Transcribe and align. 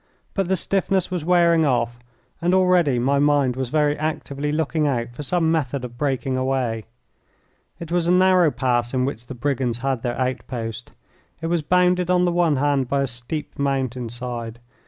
But 0.33 0.47
the 0.47 0.55
stiffness 0.55 1.11
was 1.11 1.23
wearing 1.23 1.63
off, 1.63 1.99
and 2.41 2.55
already 2.55 2.97
my 2.97 3.19
mind 3.19 3.55
was 3.55 3.69
very 3.69 3.95
actively 3.99 4.51
looking 4.51 4.87
out 4.87 5.09
for 5.13 5.21
some 5.21 5.51
method 5.51 5.85
of 5.85 5.99
breaking 5.99 6.37
away. 6.37 6.85
It 7.79 7.91
was 7.91 8.07
a 8.07 8.11
narrow 8.11 8.49
pass 8.49 8.95
in 8.95 9.05
which 9.05 9.27
the 9.27 9.35
brigands 9.35 9.77
had 9.85 10.01
their 10.01 10.17
outpost. 10.19 10.91
It 11.39 11.45
was 11.53 11.61
bounded 11.61 12.09
on 12.09 12.25
the 12.25 12.31
one 12.31 12.55
hand 12.55 12.87
by 12.87 13.03
a 13.03 13.05
steep 13.05 13.59
mountain 13.59 14.09
side. 14.09 14.57